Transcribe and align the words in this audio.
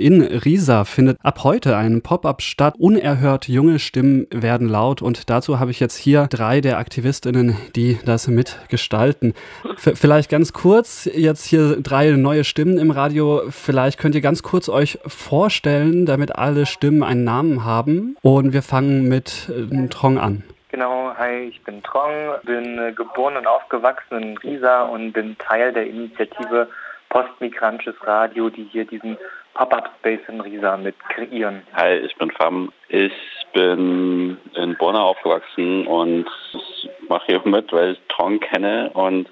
In 0.00 0.22
Riesa 0.22 0.84
findet 0.84 1.18
ab 1.24 1.42
heute 1.42 1.76
ein 1.76 2.02
Pop-up 2.02 2.40
statt. 2.40 2.74
Unerhört 2.78 3.48
junge 3.48 3.80
Stimmen 3.80 4.28
werden 4.30 4.68
laut 4.68 5.02
und 5.02 5.28
dazu 5.28 5.58
habe 5.58 5.72
ich 5.72 5.80
jetzt 5.80 5.96
hier 5.96 6.28
drei 6.30 6.60
der 6.60 6.78
Aktivistinnen, 6.78 7.56
die 7.74 7.98
das 8.04 8.28
mitgestalten. 8.28 9.34
V 9.76 9.96
vielleicht 9.96 10.30
ganz 10.30 10.52
kurz, 10.52 11.10
jetzt 11.12 11.46
hier 11.46 11.80
drei 11.82 12.12
neue 12.12 12.44
Stimmen 12.44 12.78
im 12.78 12.92
Radio. 12.92 13.42
Vielleicht 13.50 13.98
könnt 13.98 14.14
ihr 14.14 14.20
ganz 14.20 14.44
kurz 14.44 14.68
euch 14.68 15.00
vorstellen, 15.04 16.06
damit 16.06 16.36
alle 16.36 16.66
Stimmen 16.66 17.02
einen 17.02 17.24
Namen 17.24 17.64
haben. 17.64 18.16
Und 18.22 18.52
wir 18.52 18.62
fangen 18.62 19.08
mit 19.08 19.50
äh, 19.50 19.88
Trong 19.88 20.16
an. 20.16 20.44
Genau, 20.70 21.10
hi, 21.18 21.48
ich 21.48 21.60
bin 21.64 21.82
Trong, 21.82 22.12
bin 22.44 22.78
äh, 22.78 22.92
geboren 22.92 23.36
und 23.36 23.48
aufgewachsen 23.48 24.22
in 24.22 24.36
Riesa 24.36 24.82
und 24.82 25.12
bin 25.12 25.36
Teil 25.38 25.72
der 25.72 25.88
Initiative 25.88 26.68
Postmigrantisches 27.08 27.94
Radio, 28.02 28.50
die 28.50 28.64
hier 28.64 28.84
diesen 28.84 29.16
Pop-Up-Space 29.54 30.20
in 30.28 30.40
Riesa 30.40 30.76
mit 30.76 30.98
kreieren. 31.00 31.62
Hi, 31.74 31.96
ich 31.96 32.14
bin 32.16 32.30
Fam. 32.30 32.72
Ich 32.88 33.12
bin 33.52 34.38
in 34.54 34.76
Bonn 34.76 34.96
aufgewachsen 34.96 35.86
und 35.86 36.26
ich 36.52 36.88
mache 37.08 37.26
hier 37.26 37.40
mit, 37.44 37.72
weil 37.72 37.92
ich 37.92 38.00
Tron 38.08 38.38
kenne 38.40 38.90
und 38.94 39.28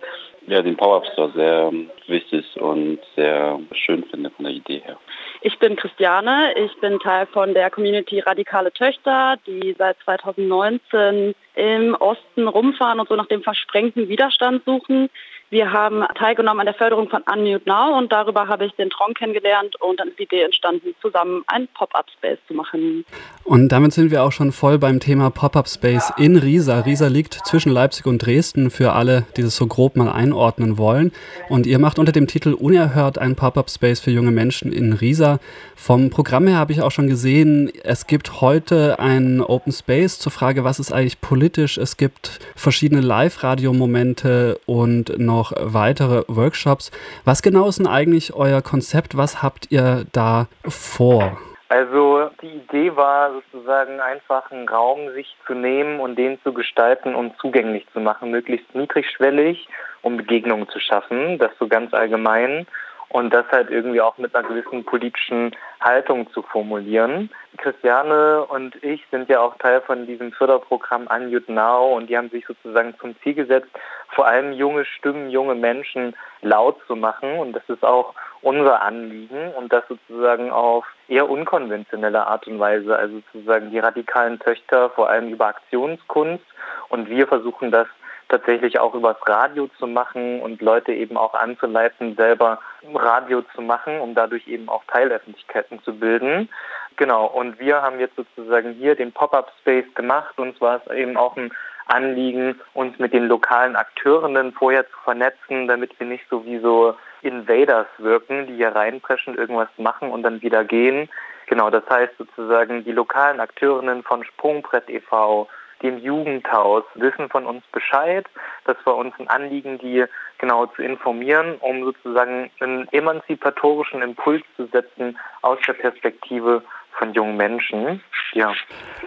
ja, 0.46 0.62
den 0.62 0.76
Pop-Up-Store 0.76 1.32
sehr 1.34 1.72
wichtig 2.06 2.44
und 2.60 2.98
sehr 3.16 3.58
schön 3.72 4.04
finde 4.04 4.30
von 4.30 4.44
der 4.44 4.54
Idee 4.54 4.80
her. 4.84 4.96
Ich 5.42 5.58
bin 5.58 5.76
Christiane, 5.76 6.54
ich 6.56 6.74
bin 6.80 6.98
Teil 7.00 7.26
von 7.26 7.52
der 7.52 7.70
Community 7.70 8.20
Radikale 8.20 8.72
Töchter, 8.72 9.36
die 9.46 9.74
seit 9.76 9.96
2019 10.04 11.34
im 11.54 11.94
Osten 11.94 12.48
rumfahren 12.48 13.00
und 13.00 13.08
so 13.08 13.16
nach 13.16 13.26
dem 13.26 13.42
versprengten 13.42 14.08
Widerstand 14.08 14.64
suchen. 14.64 15.10
Wir 15.48 15.72
haben 15.72 16.04
teilgenommen 16.16 16.60
an 16.60 16.66
der 16.66 16.74
Förderung 16.74 17.08
von 17.08 17.22
Unmute 17.22 17.68
Now 17.68 17.96
und 17.96 18.10
darüber 18.10 18.48
habe 18.48 18.66
ich 18.66 18.72
den 18.72 18.90
Tron 18.90 19.14
kennengelernt 19.14 19.80
und 19.80 20.00
dann 20.00 20.08
ist 20.08 20.18
die 20.18 20.24
Idee 20.24 20.42
entstanden, 20.42 20.92
zusammen 21.00 21.44
einen 21.46 21.68
Pop-Up-Space 21.68 22.38
zu 22.48 22.54
machen. 22.54 23.04
Und 23.44 23.68
damit 23.68 23.92
sind 23.92 24.10
wir 24.10 24.24
auch 24.24 24.32
schon 24.32 24.50
voll 24.50 24.76
beim 24.78 24.98
Thema 24.98 25.30
Pop-Up-Space 25.30 26.14
in 26.16 26.36
Riesa. 26.36 26.80
Riesa 26.80 27.06
liegt 27.06 27.34
zwischen 27.46 27.70
Leipzig 27.70 28.06
und 28.06 28.26
Dresden 28.26 28.70
für 28.70 28.94
alle, 28.94 29.24
die 29.36 29.42
es 29.42 29.56
so 29.56 29.68
grob 29.68 29.94
mal 29.94 30.10
einordnen 30.10 30.78
wollen. 30.78 31.12
Und 31.48 31.66
ihr 31.66 31.78
macht 31.78 32.00
unter 32.00 32.10
dem 32.10 32.26
Titel 32.26 32.52
Unerhört 32.52 33.18
einen 33.18 33.36
Pop-Up-Space 33.36 34.00
für 34.00 34.10
junge 34.10 34.32
Menschen 34.32 34.72
in 34.72 34.94
Riesa. 34.94 35.38
Vom 35.76 36.10
Programm 36.10 36.48
her 36.48 36.56
habe 36.56 36.72
ich 36.72 36.82
auch 36.82 36.90
schon 36.90 37.06
gesehen, 37.06 37.70
es 37.84 38.08
gibt 38.08 38.40
heute 38.40 38.98
einen 38.98 39.40
Open 39.40 39.72
Space 39.72 40.18
zur 40.18 40.32
Frage, 40.32 40.64
was 40.64 40.80
ist 40.80 40.90
eigentlich 40.90 41.20
politisch. 41.20 41.78
Es 41.78 41.96
gibt 41.96 42.40
verschiedene 42.56 43.00
Live-Radio-Momente 43.00 44.58
und 44.66 45.16
noch 45.20 45.35
noch 45.36 45.52
weitere 45.56 46.24
Workshops. 46.28 46.90
Was 47.24 47.42
genau 47.42 47.68
ist 47.68 47.78
denn 47.78 47.86
eigentlich 47.86 48.34
euer 48.34 48.62
Konzept? 48.62 49.16
Was 49.16 49.42
habt 49.42 49.70
ihr 49.70 50.06
da 50.12 50.48
vor? 50.66 51.38
Also 51.68 52.30
die 52.40 52.58
Idee 52.62 52.94
war 52.94 53.32
sozusagen 53.32 54.00
einfach 54.00 54.50
einen 54.52 54.68
Raum 54.68 55.12
sich 55.14 55.36
zu 55.46 55.54
nehmen 55.54 55.98
und 55.98 56.16
den 56.16 56.40
zu 56.42 56.52
gestalten 56.52 57.14
und 57.14 57.36
zugänglich 57.38 57.84
zu 57.92 57.98
machen, 58.00 58.30
möglichst 58.30 58.72
niedrigschwellig, 58.74 59.68
um 60.02 60.16
Begegnungen 60.16 60.68
zu 60.68 60.78
schaffen, 60.78 61.38
das 61.38 61.50
so 61.58 61.66
ganz 61.66 61.92
allgemein 61.92 62.66
und 63.08 63.32
das 63.32 63.46
halt 63.50 63.70
irgendwie 63.70 64.00
auch 64.00 64.18
mit 64.18 64.34
einer 64.34 64.46
gewissen 64.46 64.84
politischen 64.84 65.54
Haltung 65.80 66.30
zu 66.32 66.42
formulieren. 66.42 67.30
Christiane 67.56 68.44
und 68.44 68.82
ich 68.82 69.02
sind 69.10 69.28
ja 69.28 69.40
auch 69.40 69.56
Teil 69.58 69.80
von 69.80 70.06
diesem 70.06 70.32
Förderprogramm 70.32 71.06
Unmute 71.06 71.52
Now 71.52 71.96
und 71.96 72.08
die 72.08 72.16
haben 72.16 72.30
sich 72.30 72.44
sozusagen 72.46 72.94
zum 73.00 73.14
Ziel 73.22 73.34
gesetzt, 73.34 73.70
vor 74.08 74.26
allem 74.26 74.52
junge 74.52 74.84
Stimmen, 74.84 75.30
junge 75.30 75.54
Menschen 75.54 76.14
laut 76.42 76.78
zu 76.86 76.96
machen. 76.96 77.38
Und 77.38 77.52
das 77.52 77.62
ist 77.68 77.84
auch 77.84 78.14
unser 78.42 78.82
Anliegen 78.82 79.52
und 79.54 79.72
das 79.72 79.84
sozusagen 79.88 80.50
auf 80.50 80.84
eher 81.08 81.28
unkonventionelle 81.28 82.26
Art 82.26 82.46
und 82.46 82.58
Weise, 82.58 82.96
also 82.96 83.22
sozusagen 83.32 83.70
die 83.70 83.78
radikalen 83.78 84.38
Töchter 84.38 84.90
vor 84.90 85.08
allem 85.08 85.28
über 85.30 85.46
Aktionskunst. 85.46 86.44
Und 86.88 87.08
wir 87.08 87.26
versuchen 87.26 87.70
das 87.70 87.88
tatsächlich 88.28 88.78
auch 88.80 88.94
übers 88.94 89.16
Radio 89.26 89.68
zu 89.78 89.86
machen 89.86 90.40
und 90.40 90.60
Leute 90.60 90.92
eben 90.92 91.16
auch 91.16 91.34
anzuleiten, 91.34 92.16
selber 92.16 92.60
Radio 92.94 93.42
zu 93.54 93.62
machen, 93.62 94.00
um 94.00 94.14
dadurch 94.14 94.46
eben 94.48 94.68
auch 94.68 94.84
Teilöffentlichkeiten 94.84 95.82
zu 95.82 95.98
bilden. 95.98 96.48
Genau, 96.96 97.26
und 97.26 97.60
wir 97.60 97.82
haben 97.82 98.00
jetzt 98.00 98.16
sozusagen 98.16 98.72
hier 98.72 98.94
den 98.94 99.12
Pop-up-Space 99.12 99.94
gemacht. 99.94 100.38
und 100.38 100.56
zwar 100.56 100.76
ist 100.76 100.90
eben 100.90 101.16
auch 101.16 101.36
ein 101.36 101.52
Anliegen, 101.86 102.60
uns 102.74 102.98
mit 102.98 103.12
den 103.12 103.28
lokalen 103.28 103.76
Akteurinnen 103.76 104.52
vorher 104.52 104.84
zu 104.86 104.96
vernetzen, 105.04 105.68
damit 105.68 105.98
wir 106.00 106.06
nicht 106.06 106.24
so 106.28 106.44
wie 106.44 106.58
so 106.58 106.96
Invaders 107.22 107.86
wirken, 107.98 108.46
die 108.46 108.56
hier 108.56 108.74
reinpreschen, 108.74 109.36
irgendwas 109.36 109.68
machen 109.76 110.10
und 110.10 110.22
dann 110.22 110.42
wieder 110.42 110.64
gehen. 110.64 111.08
Genau, 111.46 111.70
das 111.70 111.84
heißt 111.88 112.12
sozusagen 112.18 112.84
die 112.84 112.92
lokalen 112.92 113.40
Akteurinnen 113.40 114.02
von 114.02 114.24
Sprungbrett 114.24 114.90
e.V., 114.90 115.48
dem 115.82 115.98
Jugendhaus 115.98 116.84
wissen 116.94 117.28
von 117.28 117.46
uns 117.46 117.64
Bescheid. 117.72 118.26
Das 118.64 118.76
war 118.84 118.96
uns 118.96 119.14
ein 119.18 119.28
Anliegen, 119.28 119.78
die 119.78 120.04
genau 120.38 120.66
zu 120.66 120.82
informieren, 120.82 121.56
um 121.60 121.84
sozusagen 121.84 122.50
einen 122.60 122.88
emanzipatorischen 122.92 124.02
Impuls 124.02 124.42
zu 124.56 124.66
setzen 124.66 125.18
aus 125.42 125.58
der 125.66 125.74
Perspektive 125.74 126.62
von 126.98 127.12
jungen 127.14 127.36
Menschen. 127.36 128.00
Ja. 128.32 128.52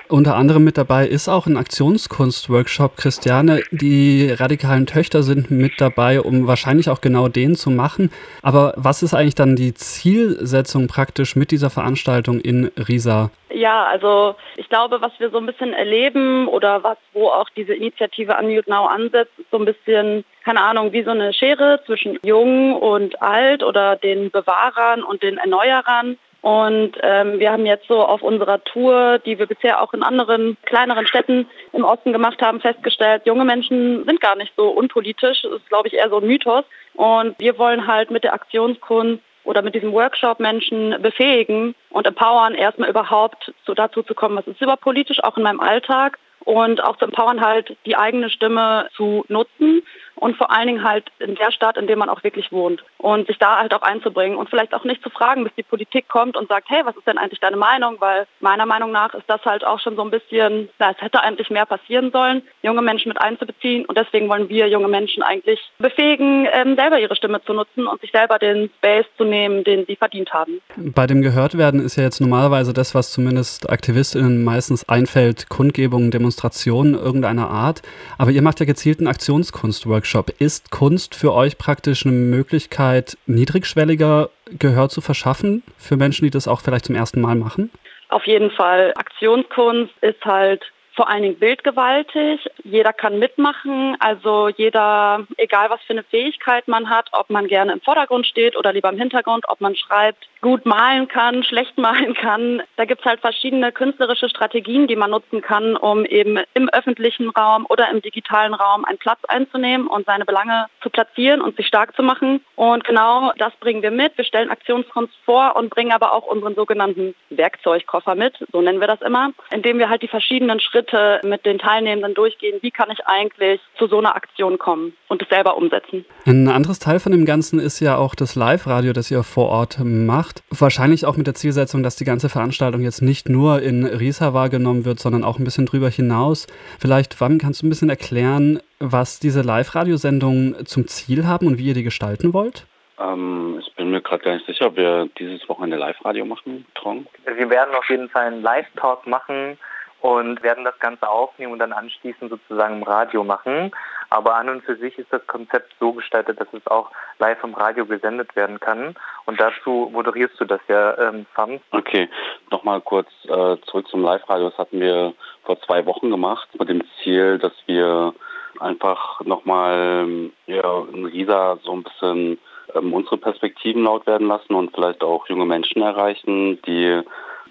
Unter 0.08 0.36
anderem 0.36 0.64
mit 0.64 0.78
dabei 0.78 1.08
ist 1.08 1.28
auch 1.28 1.46
ein 1.46 1.58
Aktionskunst-Workshop. 1.58 2.98
Christiane, 2.98 3.62
die 3.72 4.32
radikalen 4.32 4.88
Töchter 4.88 5.24
sind 5.24 5.52
mit 5.52 5.74
dabei, 5.80 6.22
um 6.22 6.48
wahrscheinlich 6.48 6.90
auch 6.90 7.02
genau 7.02 7.28
den 7.28 7.56
zu 7.56 7.70
machen. 7.70 8.12
Aber 8.42 8.74
was 8.76 9.04
ist 9.04 9.14
eigentlich 9.14 9.36
dann 9.36 9.56
die 9.56 9.74
Zielsetzung 9.74 10.88
praktisch 10.88 11.36
mit 11.36 11.52
dieser 11.52 11.70
Veranstaltung 11.70 12.40
in 12.40 12.72
Riesa? 12.76 13.30
Ja, 13.52 13.86
also 13.86 14.36
ich 14.56 14.70
glaube, 14.70 15.02
was 15.02 15.12
wir 15.20 15.32
so 15.32 15.38
ein 15.38 15.46
bisschen 15.46 15.74
erleben 15.74 16.48
oder 16.48 16.84
was, 16.84 16.98
wo 17.14 17.28
auch 17.28 17.50
diese 17.56 17.74
Initiative 17.74 18.38
Unmute 18.40 18.70
Now 18.70 18.86
ansetzt, 18.86 19.32
ist 19.38 19.50
so 19.52 19.58
ein 19.58 19.66
bisschen, 19.66 20.24
keine 20.46 20.62
Ahnung, 20.62 20.94
wie 20.94 21.04
so 21.04 21.12
eine 21.12 21.34
Schere 21.34 21.82
zwischen 21.86 22.20
jung 22.24 22.76
und 22.76 23.22
alt 23.22 23.64
oder 23.64 23.96
den 23.96 24.32
Bewahrern 24.32 25.04
und 25.04 25.24
den 25.24 25.38
Erneuerern. 25.38 26.18
Und 26.42 26.94
ähm, 27.02 27.40
wir 27.40 27.52
haben 27.52 27.66
jetzt 27.66 27.88
so 27.88 28.00
auf 28.00 28.22
unserer 28.22 28.64
Tour, 28.64 29.20
die 29.20 29.38
wir 29.38 29.46
bisher 29.46 29.82
auch 29.82 29.94
in 29.94 30.04
anderen 30.04 30.56
kleineren 30.66 31.06
Städten 31.06 31.48
im 31.74 31.84
Osten 31.84 32.14
gemacht 32.14 32.42
haben, 32.42 32.62
festgestellt, 32.62 33.24
junge 33.26 33.44
Menschen 33.44 34.06
sind 34.06 34.22
gar 34.22 34.36
nicht 34.36 34.54
so 34.56 34.70
unpolitisch. 34.70 35.42
Das 35.42 35.52
ist, 35.52 35.68
glaube 35.68 35.90
ich, 35.90 35.96
eher 35.96 36.10
so 36.10 36.20
ein 36.20 36.28
Mythos. 36.28 36.64
Und 36.94 37.38
wir 37.40 37.58
wollen 37.58 37.88
halt 37.88 38.10
mit 38.10 38.24
der 38.24 38.34
Aktionskunst 38.34 39.22
oder 39.44 39.62
mit 39.62 39.76
diesem 39.76 39.92
Workshop 39.92 40.40
Menschen 40.40 40.96
befähigen 41.02 41.76
und 41.90 42.08
empowern, 42.08 42.54
erstmal 42.54 42.90
überhaupt 42.90 43.52
so 43.66 43.74
dazu 43.74 44.04
zu 44.04 44.14
kommen, 44.14 44.38
was 44.38 44.48
ist 44.48 44.62
überhaupt 44.62 44.84
politisch, 44.84 45.24
auch 45.24 45.38
in 45.38 45.44
meinem 45.44 45.60
Alltag 45.60 46.20
und 46.46 46.84
auch 46.84 46.98
zu 46.98 47.06
empowern, 47.06 47.42
halt 47.42 47.76
die 47.86 47.96
eigene 47.96 48.30
Stimme 48.30 48.88
zu 48.96 49.26
nutzen 49.28 49.84
und 50.20 50.38
vor 50.38 50.52
allen 50.52 50.68
Dingen 50.68 50.84
halt 50.84 51.06
in 51.20 51.36
der 51.36 51.52
Stadt, 51.52 51.78
in 51.78 51.88
der 51.88 51.96
man 51.96 52.10
auch 52.10 52.24
wirklich 52.24 52.52
wohnt 52.52 52.84
und 52.98 53.28
sich 53.28 53.38
da 53.38 53.58
halt 53.58 53.74
auch 53.74 53.82
einzubringen 53.82 54.38
und 54.38 54.50
vielleicht 54.50 54.74
auch 54.74 54.84
nicht 54.84 55.02
zu 55.02 55.10
fragen, 55.10 55.44
bis 55.44 55.54
die 55.56 55.64
Politik 55.64 56.08
kommt 56.10 56.36
und 56.36 56.50
sagt, 56.50 56.70
hey, 56.70 56.82
was 56.84 56.96
ist 56.98 57.08
denn 57.08 57.18
eigentlich 57.18 57.40
deine 57.40 57.58
Meinung? 57.58 57.96
Weil 58.00 58.28
meiner 58.42 58.66
Meinung 58.66 58.92
nach 58.92 59.14
ist 59.14 59.28
das 59.28 59.44
halt 59.46 59.66
auch 59.66 59.80
schon 59.80 59.96
so 59.96 60.04
ein 60.04 60.12
bisschen, 60.12 60.70
na, 60.78 60.92
es 60.92 61.02
hätte 61.02 61.22
eigentlich 61.22 61.50
mehr 61.50 61.66
passieren 61.66 62.12
sollen, 62.12 62.42
junge 62.62 62.82
Menschen 62.82 63.10
mit 63.10 63.22
einzubeziehen 63.22 63.86
und 63.86 63.98
deswegen 63.98 64.28
wollen 64.30 64.50
wir 64.50 64.68
junge 64.68 64.90
Menschen 64.90 65.24
eigentlich 65.24 65.60
befähigen, 65.78 66.48
ähm, 66.52 66.76
selber 66.76 67.00
ihre 67.00 67.16
Stimme 67.16 67.42
zu 67.44 67.54
nutzen 67.54 67.88
und 67.88 68.02
sich 68.02 68.12
selber 68.12 68.40
den 68.40 68.70
Space 68.78 69.06
zu 69.18 69.24
nehmen, 69.24 69.64
den 69.64 69.86
sie 69.86 69.96
verdient 69.96 70.34
haben. 70.34 70.62
Bei 70.76 71.08
dem 71.08 71.22
Gehörtwerden 71.22 71.80
ist 71.80 71.96
ja 71.96 72.04
jetzt 72.04 72.20
normalerweise 72.20 72.74
das, 72.74 72.94
was 72.94 73.12
zumindest 73.12 73.70
AktivistInnen 73.70 74.44
meistens 74.44 74.88
einfällt, 74.90 75.50
Kundgebungen, 75.50 76.12
Demonstrationen 76.12 76.96
irgendeiner 76.96 77.50
Art. 77.50 77.82
Aber 78.18 78.32
ihr 78.32 78.42
macht 78.42 78.60
ja 78.60 78.66
gezielten 78.66 79.08
Aktionskunstworkshop. 79.08 80.09
Workshop. 80.10 80.32
Ist 80.40 80.72
Kunst 80.72 81.14
für 81.14 81.34
euch 81.34 81.60
praktisch 81.60 82.04
eine 82.04 82.16
Möglichkeit, 82.16 83.16
niedrigschwelliger 83.28 84.30
Gehör 84.58 84.90
zu 84.90 85.02
verschaffen 85.02 85.62
für 85.78 85.98
Menschen, 85.98 86.26
die 86.26 86.32
das 86.32 86.48
auch 86.48 86.62
vielleicht 86.62 86.86
zum 86.86 86.96
ersten 86.96 87.22
Mal 87.22 87.36
machen? 87.36 87.70
Auf 88.10 88.26
jeden 88.26 88.50
Fall. 88.50 88.92
Aktionskunst 88.96 89.94
ist 90.02 90.26
halt 90.26 90.64
vor 91.00 91.08
allen 91.08 91.24
Dingen 91.24 91.40
bildgewaltig. 91.40 92.46
Jeder 92.66 92.92
kann 92.92 93.20
mitmachen, 93.20 93.96
also 94.02 94.50
jeder, 94.50 95.26
egal 95.38 95.70
was 95.70 95.82
für 95.84 95.94
eine 95.94 96.04
Fähigkeit 96.04 96.68
man 96.68 96.90
hat, 96.90 97.08
ob 97.14 97.30
man 97.30 97.48
gerne 97.48 97.72
im 97.72 97.80
Vordergrund 97.80 98.28
steht 98.28 98.58
oder 98.58 98.74
lieber 98.74 98.90
im 98.90 98.98
Hintergrund, 98.98 99.46
ob 99.48 99.62
man 99.62 99.78
schreibt, 99.78 100.28
gut 100.42 100.66
malen 100.66 101.08
kann, 101.08 101.44
schlecht 101.46 101.78
malen 101.78 102.16
kann. 102.16 102.62
Da 102.76 102.84
gibt 102.84 103.00
es 103.00 103.06
halt 103.06 103.22
verschiedene 103.22 103.72
künstlerische 103.72 104.28
Strategien, 104.28 104.88
die 104.88 104.98
man 104.98 105.12
nutzen 105.12 105.42
kann, 105.42 105.78
um 105.78 106.04
eben 106.04 106.38
im 106.54 106.68
öffentlichen 106.68 107.30
Raum 107.30 107.66
oder 107.70 107.90
im 107.90 108.02
digitalen 108.02 108.54
Raum 108.54 108.84
einen 108.84 108.98
Platz 108.98 109.20
einzunehmen 109.30 109.88
und 109.88 110.06
seine 110.06 110.26
Belange 110.26 110.66
zu 110.84 110.90
platzieren 110.90 111.40
und 111.40 111.56
sich 111.56 111.68
stark 111.68 111.96
zu 111.96 112.04
machen. 112.04 112.42
Und 112.58 112.84
genau 112.84 113.32
das 113.38 113.54
bringen 113.62 113.84
wir 113.84 113.92
mit. 113.92 114.18
Wir 114.18 114.26
stellen 114.26 114.50
Aktionskunst 114.50 115.14
vor 115.24 115.56
und 115.56 115.70
bringen 115.70 115.94
aber 115.94 116.12
auch 116.12 116.26
unseren 116.26 116.56
sogenannten 116.56 117.16
Werkzeugkoffer 117.30 118.16
mit, 118.16 118.36
so 118.52 118.62
nennen 118.62 118.82
wir 118.82 118.88
das 118.88 119.02
immer, 119.02 119.32
indem 119.52 119.80
wir 119.80 119.90
halt 119.90 120.02
die 120.02 120.10
verschiedenen 120.10 120.60
Schritte 120.60 120.89
Schritte 120.90 121.22
mit 121.24 121.46
den 121.46 121.60
Teilnehmenden 121.60 122.14
durchgehen, 122.14 122.60
wie 122.62 122.72
kann 122.72 122.90
ich 122.92 123.06
eigentlich 123.06 123.62
zu 123.78 123.88
so 123.88 123.98
einer 123.98 124.16
Aktion 124.16 124.58
kommen 124.58 124.94
und 125.08 125.22
es 125.22 125.30
selber 125.30 125.58
umsetzen. 125.58 126.06
Ein 126.26 126.48
anderes 126.48 126.80
Teil 126.80 127.00
von 127.00 127.12
dem 127.12 127.26
Ganzen 127.26 127.60
ist 127.60 127.80
ja 127.80 127.98
auch 127.98 128.16
das 128.16 128.36
Live-Radio, 128.36 128.94
das 128.94 129.12
ihr 129.12 129.24
vor 129.24 129.50
Ort 129.50 129.80
macht. 129.84 130.44
Wahrscheinlich 130.50 131.06
auch 131.06 131.18
mit 131.18 131.28
der 131.28 131.34
Zielsetzung, 131.34 131.84
dass 131.84 131.96
die 131.96 132.06
ganze 132.06 132.30
Veranstaltung 132.30 132.82
jetzt 132.82 133.02
nicht 133.02 133.30
nur 133.30 133.62
in 133.62 133.86
Riesa 133.86 134.34
wahrgenommen 134.34 134.86
wird, 134.86 135.00
sondern 135.00 135.24
auch 135.24 135.40
ein 135.40 135.44
bisschen 135.44 135.66
drüber 135.66 135.90
hinaus. 135.90 136.48
Vielleicht, 136.80 137.20
Wam, 137.22 137.38
kannst 137.38 137.62
du 137.62 137.68
ein 137.68 137.70
bisschen 137.70 137.90
erklären, 137.90 138.60
was 138.80 139.20
diese 139.20 139.42
Live-Radiosendungen 139.42 140.66
zum 140.66 140.88
Ziel 140.88 141.28
haben 141.28 141.48
und 141.48 141.58
wie 141.58 141.68
ihr 141.68 141.74
die 141.74 141.84
gestalten 141.84 142.34
wollt? 142.34 142.66
Ähm, 143.00 143.62
ich 143.62 143.74
bin 143.76 143.92
mir 143.92 144.02
gerade 144.02 144.24
gar 144.24 144.34
nicht 144.34 144.46
sicher, 144.46 144.68
ob 144.68 144.76
wir 144.76 145.10
dieses 145.18 145.48
Wochenende 145.48 145.78
Live-Radio 145.78 146.26
machen, 146.26 146.66
Trong. 146.76 147.06
Wir 147.26 147.50
werden 147.50 147.76
auf 147.76 147.90
jeden 147.90 148.10
Fall 148.10 148.28
einen 148.28 148.42
Live-Talk 148.42 149.08
machen 149.08 149.58
und 150.02 150.42
werden 150.44 150.64
das 150.64 150.78
Ganze 150.80 151.08
aufnehmen 151.08 151.54
und 151.54 151.60
dann 151.60 151.74
anschließend 151.74 152.30
sozusagen 152.30 152.78
im 152.78 152.84
Radio 152.84 153.24
machen. 153.24 153.72
Aber 154.10 154.36
an 154.36 154.50
und 154.50 154.64
für 154.64 154.76
sich 154.76 154.98
ist 154.98 155.12
das 155.14 155.26
Konzept 155.28 155.74
so 155.80 155.94
gestaltet, 155.94 156.40
dass 156.40 156.48
es 156.54 156.66
auch 156.68 156.90
live 157.20 157.44
im 157.44 157.54
Radio 157.54 157.86
gesendet 157.86 158.36
werden 158.36 158.60
kann. 158.60 158.96
Und 159.26 159.40
dazu 159.40 159.90
moderierst 159.92 160.40
du 160.40 160.46
das 160.46 160.62
ja, 160.68 160.98
ähm, 160.98 161.26
Sam. 161.36 161.60
Okay, 161.72 162.10
nochmal 162.50 162.82
kurz 162.82 163.08
äh, 163.26 163.58
zurück 163.68 163.88
zum 163.88 164.02
Live-Radio. 164.02 164.50
Das 164.50 164.58
hatten 164.58 164.80
wir 164.80 165.14
vor 165.44 165.62
zwei 165.62 165.86
Wochen 165.86 166.10
gemacht 166.10 166.48
mit 166.58 166.70
dem 166.70 166.84
Ziel, 167.04 167.38
dass 167.38 167.54
wir 167.68 168.14
einfach 168.60 169.22
nochmal 169.22 170.32
ja, 170.48 170.84
in 170.92 171.06
Riesa 171.06 171.60
so 171.64 171.74
ein 171.74 171.84
bisschen 171.84 172.40
ähm, 172.76 172.94
unsere 172.94 173.18
Perspektiven 173.18 173.84
laut 173.84 174.08
werden 174.08 174.28
lassen 174.28 174.56
und 174.56 174.74
vielleicht 174.74 175.04
auch 175.04 175.28
junge 175.28 175.46
Menschen 175.46 175.82
erreichen, 175.82 176.60
die 176.64 177.02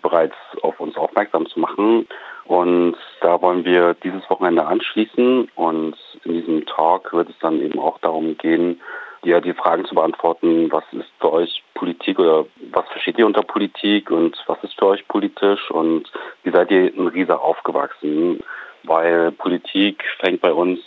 bereits 0.03 0.37
auf 0.63 0.79
uns 0.81 0.97
aufmerksam 0.97 1.47
zu 1.47 1.61
machen. 1.61 2.07
Und 2.49 2.97
da 3.21 3.43
wollen 3.43 3.67
wir 3.67 3.95
dieses 4.03 4.29
Wochenende 4.31 4.67
anschließen 4.67 5.51
und 5.55 5.97
in 6.25 6.33
diesem 6.33 6.65
Talk 6.65 7.13
wird 7.13 7.29
es 7.29 7.39
dann 7.41 7.61
eben 7.61 7.79
auch 7.79 7.99
darum 7.99 8.39
gehen, 8.39 8.81
ja, 9.23 9.41
die 9.41 9.53
Fragen 9.53 9.85
zu 9.85 9.95
beantworten, 9.95 10.73
was 10.73 10.85
ist 10.93 11.11
für 11.21 11.31
euch 11.31 11.63
Politik 11.75 12.19
oder 12.19 12.47
was 12.73 12.89
versteht 12.89 13.19
ihr 13.19 13.27
unter 13.27 13.43
Politik 13.43 14.11
und 14.11 14.43
was 14.47 14.57
ist 14.65 14.79
für 14.79 14.87
euch 14.87 15.07
politisch 15.09 15.71
und 15.71 16.11
wie 16.43 16.51
seid 16.51 16.71
ihr 16.71 16.95
in 16.95 17.09
Riesa 17.09 17.35
aufgewachsen? 17.35 18.41
Weil 18.85 19.33
Politik 19.33 20.03
fängt 20.19 20.41
bei 20.41 20.53
uns 20.53 20.81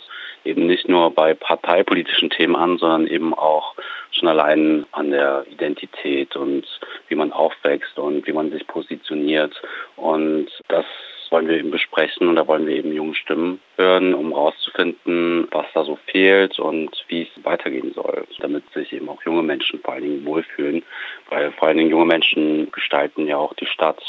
eben 0.44 0.66
nicht 0.66 0.88
nur 0.88 1.14
bei 1.14 1.34
parteipolitischen 1.34 2.30
Themen 2.30 2.56
an, 2.56 2.78
sondern 2.78 3.06
eben 3.06 3.34
auch 3.34 3.76
schon 4.10 4.28
allein 4.28 4.84
an 4.90 5.12
der 5.12 5.44
Identität 5.48 6.34
und 6.34 6.64
wie 7.06 7.14
man 7.14 7.32
aufwächst 7.32 7.96
und 8.00 8.26
wie 8.26 8.32
man 8.32 8.50
sich 8.50 8.66
positioniert. 8.66 9.54
Und 9.94 10.48
das 10.66 10.86
wollen 11.32 11.48
wir 11.48 11.56
eben 11.56 11.70
besprechen 11.70 12.28
und 12.28 12.36
da 12.36 12.46
wollen 12.46 12.66
wir 12.66 12.76
eben 12.76 12.92
junge 12.92 13.14
Stimmen 13.14 13.60
hören, 13.76 14.14
um 14.14 14.30
herauszufinden, 14.30 15.48
was 15.50 15.66
da 15.74 15.84
so 15.84 15.98
fehlt 16.10 16.58
und 16.58 16.90
wie 17.08 17.22
es 17.22 17.44
weitergehen 17.44 17.92
soll, 17.94 18.24
damit 18.40 18.64
sich 18.72 18.92
eben 18.92 19.08
auch 19.08 19.22
junge 19.24 19.42
Menschen 19.42 19.80
vor 19.80 19.94
allen 19.94 20.02
Dingen 20.02 20.24
wohlfühlen, 20.24 20.82
weil 21.30 21.52
vor 21.52 21.68
allen 21.68 21.78
Dingen 21.78 21.90
junge 21.90 22.06
Menschen 22.06 22.70
gestalten 22.72 23.26
ja 23.26 23.36
auch 23.36 23.54
die 23.54 23.66
Stadt. 23.66 24.02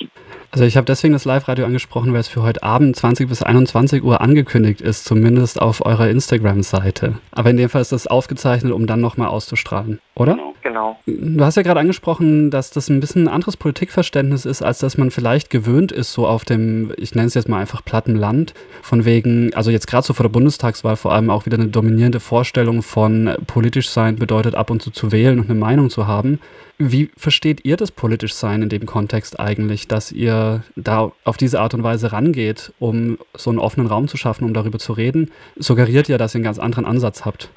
Also 0.51 0.65
ich 0.65 0.77
habe 0.77 0.85
deswegen 0.85 1.13
das 1.13 1.25
Live-Radio 1.25 1.65
angesprochen, 1.65 2.13
weil 2.13 2.19
es 2.19 2.27
für 2.27 2.43
heute 2.43 2.63
Abend 2.63 2.95
20 2.95 3.27
bis 3.27 3.41
21 3.43 4.03
Uhr 4.03 4.21
angekündigt 4.21 4.81
ist, 4.81 5.05
zumindest 5.05 5.61
auf 5.61 5.85
eurer 5.85 6.09
Instagram-Seite. 6.09 7.15
Aber 7.31 7.49
in 7.49 7.57
dem 7.57 7.69
Fall 7.69 7.81
ist 7.81 7.91
das 7.91 8.07
aufgezeichnet, 8.07 8.73
um 8.73 8.87
dann 8.87 9.01
nochmal 9.01 9.27
auszustrahlen, 9.27 9.99
oder? 10.15 10.33
Genau. 10.33 10.53
Genau. 10.63 10.97
Du 11.05 11.43
hast 11.43 11.55
ja 11.55 11.61
gerade 11.61 11.81
angesprochen, 11.81 12.49
dass 12.49 12.71
das 12.71 12.89
ein 12.89 12.99
bisschen 12.99 13.25
ein 13.25 13.33
anderes 13.33 13.57
Politikverständnis 13.57 14.45
ist, 14.45 14.63
als 14.63 14.79
dass 14.79 14.97
man 14.97 15.11
vielleicht 15.11 15.49
gewöhnt 15.49 15.91
ist, 15.91 16.13
so 16.13 16.25
auf 16.25 16.45
dem, 16.45 16.91
ich 16.97 17.13
nenne 17.13 17.27
es 17.27 17.33
jetzt 17.33 17.49
mal 17.49 17.59
einfach 17.59 17.83
platten 17.83 18.15
Land. 18.15 18.53
Von 18.81 19.05
wegen, 19.05 19.52
also 19.55 19.71
jetzt 19.71 19.87
gerade 19.87 20.05
so 20.05 20.13
vor 20.13 20.23
der 20.23 20.31
Bundestagswahl 20.31 20.95
vor 20.95 21.13
allem 21.13 21.29
auch 21.29 21.45
wieder 21.45 21.57
eine 21.57 21.67
dominierende 21.67 22.19
Vorstellung 22.19 22.81
von 22.81 23.35
politisch 23.47 23.89
sein 23.89 24.15
bedeutet 24.17 24.55
ab 24.55 24.69
und 24.69 24.81
zu 24.81 24.91
zu 24.91 25.11
wählen 25.11 25.39
und 25.39 25.49
eine 25.49 25.59
Meinung 25.59 25.89
zu 25.89 26.07
haben. 26.07 26.39
Wie 26.77 27.11
versteht 27.17 27.63
ihr 27.65 27.77
das 27.77 27.91
politisch 27.91 28.33
sein 28.33 28.61
in 28.61 28.69
dem 28.69 28.85
Kontext 28.85 29.39
eigentlich, 29.39 29.87
dass 29.87 30.11
ihr 30.11 30.63
da 30.75 31.11
auf 31.23 31.37
diese 31.37 31.59
Art 31.59 31.73
und 31.73 31.83
Weise 31.83 32.11
rangeht, 32.11 32.73
um 32.79 33.17
so 33.33 33.51
einen 33.51 33.59
offenen 33.59 33.87
Raum 33.87 34.07
zu 34.07 34.17
schaffen, 34.17 34.43
um 34.43 34.53
darüber 34.53 34.79
zu 34.79 34.93
reden? 34.93 35.31
Suggeriert 35.55 36.07
ja, 36.07 36.17
dass 36.17 36.33
ihr 36.33 36.39
einen 36.39 36.45
ganz 36.45 36.59
anderen 36.59 36.85
Ansatz 36.85 37.25
habt. 37.25 37.49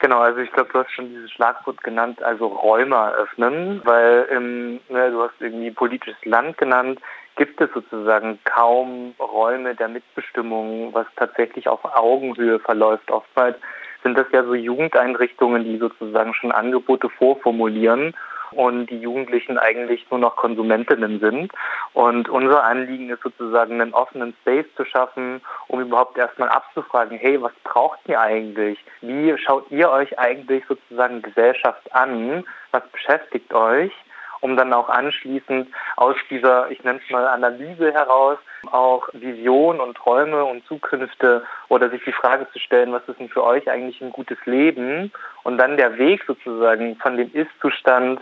Genau, 0.00 0.20
also 0.20 0.40
ich 0.40 0.50
glaube, 0.52 0.70
du 0.72 0.78
hast 0.78 0.90
schon 0.92 1.10
dieses 1.10 1.30
Schlagwort 1.30 1.82
genannt, 1.82 2.22
also 2.22 2.46
Räume 2.46 2.96
eröffnen, 2.96 3.82
weil 3.84 4.26
im, 4.30 4.80
ne, 4.88 5.10
du 5.10 5.22
hast 5.22 5.34
irgendwie 5.40 5.70
politisches 5.70 6.24
Land 6.24 6.56
genannt, 6.56 6.98
gibt 7.36 7.60
es 7.60 7.70
sozusagen 7.72 8.38
kaum 8.44 9.14
Räume 9.18 9.74
der 9.74 9.88
Mitbestimmung, 9.88 10.92
was 10.92 11.06
tatsächlich 11.16 11.68
auf 11.68 11.80
Augenhöhe 11.84 12.58
verläuft. 12.58 13.10
Oftmals 13.10 13.56
sind 14.02 14.16
das 14.16 14.26
ja 14.32 14.44
so 14.44 14.54
Jugendeinrichtungen, 14.54 15.64
die 15.64 15.78
sozusagen 15.78 16.34
schon 16.34 16.52
Angebote 16.52 17.08
vorformulieren 17.08 18.14
und 18.52 18.86
die 18.90 18.98
Jugendlichen 18.98 19.58
eigentlich 19.58 20.06
nur 20.10 20.20
noch 20.20 20.36
Konsumentinnen 20.36 21.20
sind. 21.20 21.52
Und 21.92 22.28
unser 22.28 22.64
Anliegen 22.64 23.10
ist 23.10 23.22
sozusagen 23.22 23.80
einen 23.80 23.94
offenen 23.94 24.34
Space 24.42 24.66
zu 24.76 24.84
schaffen, 24.84 25.40
um 25.68 25.80
überhaupt 25.80 26.18
erstmal 26.18 26.48
abzufragen, 26.48 27.18
hey, 27.18 27.40
was 27.40 27.52
braucht 27.64 28.00
ihr 28.08 28.20
eigentlich? 28.20 28.78
Wie 29.00 29.36
schaut 29.38 29.70
ihr 29.70 29.90
euch 29.90 30.18
eigentlich 30.18 30.64
sozusagen 30.68 31.22
Gesellschaft 31.22 31.92
an? 31.94 32.44
Was 32.72 32.86
beschäftigt 32.88 33.52
euch? 33.54 33.92
Um 34.40 34.56
dann 34.56 34.72
auch 34.72 34.88
anschließend 34.88 35.68
aus 35.96 36.16
dieser, 36.28 36.70
ich 36.70 36.82
nenne 36.84 37.00
es 37.04 37.10
mal 37.10 37.26
Analyse 37.26 37.92
heraus, 37.92 38.38
auch 38.70 39.08
Visionen 39.12 39.80
und 39.80 39.96
Träume 39.96 40.44
und 40.44 40.64
Zukünfte 40.66 41.44
oder 41.68 41.90
sich 41.90 42.02
die 42.04 42.12
Frage 42.12 42.46
zu 42.52 42.58
stellen, 42.58 42.92
was 42.92 43.06
ist 43.08 43.18
denn 43.18 43.28
für 43.28 43.44
euch 43.44 43.70
eigentlich 43.70 44.00
ein 44.00 44.12
gutes 44.12 44.38
Leben 44.44 45.12
und 45.42 45.58
dann 45.58 45.76
der 45.76 45.98
Weg 45.98 46.24
sozusagen 46.26 46.96
von 46.96 47.16
dem 47.16 47.32
Ist-Zustand 47.32 48.20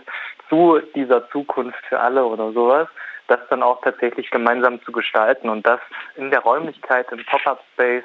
zu 0.49 0.79
dieser 0.95 1.29
Zukunft 1.29 1.83
für 1.87 1.99
alle 1.99 2.25
oder 2.25 2.51
sowas, 2.51 2.87
das 3.27 3.39
dann 3.49 3.63
auch 3.63 3.81
tatsächlich 3.81 4.31
gemeinsam 4.31 4.81
zu 4.83 4.91
gestalten 4.91 5.49
und 5.49 5.65
das 5.67 5.79
in 6.15 6.31
der 6.31 6.39
Räumlichkeit, 6.39 7.11
im 7.11 7.23
Pop-up-Space, 7.25 8.03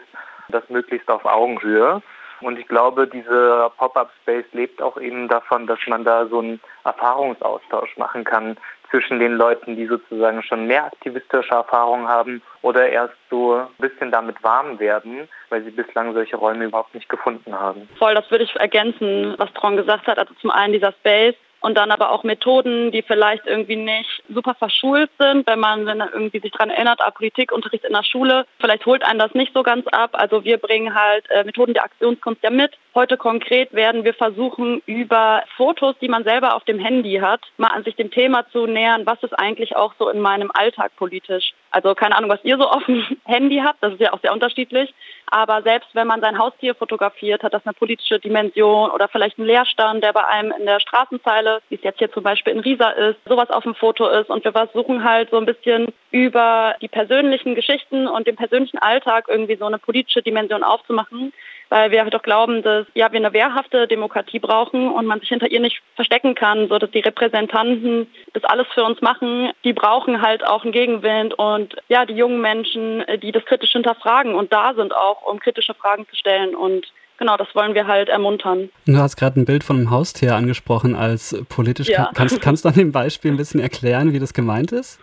das 0.48 0.68
möglichst 0.68 1.08
auf 1.10 1.24
Augenhöhe. 1.24 2.02
Und 2.40 2.58
ich 2.58 2.66
glaube, 2.68 3.06
dieser 3.06 3.70
Pop-up-Space 3.70 4.46
lebt 4.52 4.82
auch 4.82 4.98
eben 4.98 5.28
davon, 5.28 5.66
dass 5.66 5.78
man 5.86 6.04
da 6.04 6.26
so 6.26 6.40
einen 6.40 6.60
Erfahrungsaustausch 6.84 7.96
machen 7.96 8.24
kann 8.24 8.56
zwischen 8.90 9.18
den 9.18 9.32
Leuten, 9.32 9.74
die 9.74 9.86
sozusagen 9.86 10.42
schon 10.42 10.66
mehr 10.66 10.84
aktivistische 10.84 11.50
Erfahrung 11.50 12.06
haben 12.06 12.42
oder 12.62 12.88
erst 12.88 13.14
so 13.28 13.54
ein 13.54 13.66
bisschen 13.78 14.12
damit 14.12 14.40
warm 14.44 14.78
werden, 14.78 15.28
weil 15.48 15.64
sie 15.64 15.72
bislang 15.72 16.14
solche 16.14 16.36
Räume 16.36 16.66
überhaupt 16.66 16.94
nicht 16.94 17.08
gefunden 17.08 17.58
haben. 17.58 17.88
Voll, 17.98 18.14
das 18.14 18.30
würde 18.30 18.44
ich 18.44 18.54
ergänzen, 18.54 19.34
was 19.38 19.52
Tron 19.54 19.76
gesagt 19.76 20.06
hat. 20.06 20.18
Also 20.18 20.32
zum 20.34 20.50
einen 20.50 20.74
dieser 20.74 20.92
Space, 20.92 21.34
und 21.64 21.78
dann 21.78 21.90
aber 21.90 22.12
auch 22.12 22.24
Methoden, 22.24 22.92
die 22.92 23.00
vielleicht 23.00 23.46
irgendwie 23.46 23.76
nicht 23.76 24.22
super 24.28 24.54
verschult 24.54 25.10
sind, 25.18 25.46
wenn 25.46 25.58
man 25.58 25.86
irgendwie 26.12 26.38
sich 26.38 26.52
daran 26.52 26.68
erinnert, 26.68 27.00
Politikunterricht 27.14 27.84
in 27.84 27.94
der 27.94 28.04
Schule, 28.04 28.44
vielleicht 28.60 28.84
holt 28.84 29.02
einen 29.02 29.18
das 29.18 29.32
nicht 29.32 29.54
so 29.54 29.62
ganz 29.62 29.86
ab. 29.86 30.10
Also 30.12 30.44
wir 30.44 30.58
bringen 30.58 30.94
halt 30.94 31.24
äh, 31.30 31.42
Methoden 31.42 31.72
der 31.72 31.84
Aktionskunst 31.84 32.42
ja 32.42 32.50
mit. 32.50 32.72
Heute 32.96 33.16
konkret 33.16 33.72
werden 33.72 34.04
wir 34.04 34.14
versuchen, 34.14 34.80
über 34.86 35.42
Fotos, 35.56 35.96
die 36.00 36.06
man 36.06 36.22
selber 36.22 36.54
auf 36.54 36.62
dem 36.62 36.78
Handy 36.78 37.16
hat, 37.16 37.40
mal 37.56 37.72
an 37.72 37.82
sich 37.82 37.96
dem 37.96 38.12
Thema 38.12 38.48
zu 38.50 38.66
nähern, 38.66 39.04
was 39.04 39.20
ist 39.24 39.36
eigentlich 39.36 39.74
auch 39.74 39.94
so 39.98 40.08
in 40.08 40.20
meinem 40.20 40.52
Alltag 40.54 40.92
politisch. 40.94 41.54
Also 41.72 41.96
keine 41.96 42.16
Ahnung, 42.16 42.30
was 42.30 42.44
ihr 42.44 42.56
so 42.56 42.68
auf 42.68 42.84
dem 42.84 43.04
Handy 43.24 43.60
habt, 43.64 43.82
das 43.82 43.94
ist 43.94 44.00
ja 44.00 44.12
auch 44.12 44.20
sehr 44.20 44.32
unterschiedlich. 44.32 44.94
Aber 45.26 45.62
selbst 45.62 45.88
wenn 45.94 46.06
man 46.06 46.20
sein 46.20 46.38
Haustier 46.38 46.76
fotografiert, 46.76 47.42
hat 47.42 47.52
das 47.52 47.66
eine 47.66 47.74
politische 47.74 48.20
Dimension 48.20 48.92
oder 48.92 49.08
vielleicht 49.08 49.38
ein 49.38 49.46
Leerstand, 49.46 50.04
der 50.04 50.12
bei 50.12 50.24
einem 50.24 50.52
in 50.56 50.64
der 50.64 50.78
Straßenzeile, 50.78 51.62
wie 51.70 51.74
es 51.74 51.82
jetzt 51.82 51.98
hier 51.98 52.12
zum 52.12 52.22
Beispiel 52.22 52.52
in 52.52 52.60
Riesa 52.60 52.90
ist, 52.90 53.18
sowas 53.28 53.50
auf 53.50 53.64
dem 53.64 53.74
Foto 53.74 54.06
ist. 54.06 54.30
Und 54.30 54.44
wir 54.44 54.52
versuchen 54.52 55.02
halt 55.02 55.30
so 55.30 55.38
ein 55.38 55.46
bisschen 55.46 55.92
über 56.12 56.76
die 56.80 56.86
persönlichen 56.86 57.56
Geschichten 57.56 58.06
und 58.06 58.28
den 58.28 58.36
persönlichen 58.36 58.78
Alltag 58.78 59.24
irgendwie 59.26 59.56
so 59.56 59.64
eine 59.64 59.78
politische 59.78 60.22
Dimension 60.22 60.62
aufzumachen 60.62 61.32
weil 61.68 61.90
wir 61.90 62.06
auch 62.06 62.22
glauben, 62.22 62.62
dass 62.62 62.86
ja, 62.94 63.10
wir 63.12 63.18
eine 63.18 63.32
wehrhafte 63.32 63.88
Demokratie 63.88 64.38
brauchen 64.38 64.90
und 64.90 65.06
man 65.06 65.20
sich 65.20 65.28
hinter 65.28 65.50
ihr 65.50 65.60
nicht 65.60 65.82
verstecken 65.96 66.34
kann, 66.34 66.68
so 66.68 66.78
dass 66.78 66.90
die 66.90 67.00
Repräsentanten 67.00 68.06
das 68.32 68.44
alles 68.44 68.66
für 68.74 68.84
uns 68.84 69.00
machen. 69.00 69.50
Die 69.64 69.72
brauchen 69.72 70.22
halt 70.22 70.46
auch 70.46 70.62
einen 70.62 70.72
Gegenwind 70.72 71.34
und 71.34 71.74
ja, 71.88 72.04
die 72.06 72.14
jungen 72.14 72.40
Menschen, 72.40 73.04
die 73.22 73.32
das 73.32 73.44
kritisch 73.44 73.72
hinterfragen 73.72 74.34
und 74.34 74.52
da 74.52 74.74
sind 74.74 74.94
auch, 74.94 75.22
um 75.22 75.40
kritische 75.40 75.74
Fragen 75.74 76.06
zu 76.08 76.16
stellen 76.16 76.54
und 76.54 76.86
Genau, 77.16 77.36
das 77.36 77.46
wollen 77.54 77.74
wir 77.74 77.86
halt 77.86 78.08
ermuntern. 78.08 78.70
Du 78.86 78.96
hast 78.96 79.16
gerade 79.16 79.38
ein 79.38 79.44
Bild 79.44 79.62
von 79.62 79.76
einem 79.76 79.90
Haustier 79.90 80.34
angesprochen 80.34 80.96
als 80.96 81.40
politisch. 81.48 81.88
Ja. 81.88 82.10
Kannst, 82.12 82.40
kannst 82.42 82.64
du 82.64 82.70
an 82.70 82.74
dem 82.74 82.90
Beispiel 82.90 83.30
ein 83.30 83.36
bisschen 83.36 83.60
erklären, 83.60 84.12
wie 84.12 84.18
das 84.18 84.34
gemeint 84.34 84.72
ist? 84.72 84.98